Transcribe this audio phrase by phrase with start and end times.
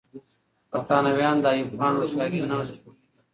[0.71, 2.89] برتانويان د ایوب خان هوښیاري نه پوهېږي.